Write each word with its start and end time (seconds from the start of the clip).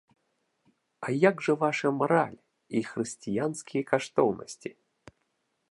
А 1.07 1.13
як 1.29 1.43
жа 1.47 1.53
ваша 1.63 1.91
мараль 1.99 2.39
і 2.79 2.83
хрысціянскія 2.91 3.81
каштоўнасці? 3.91 4.69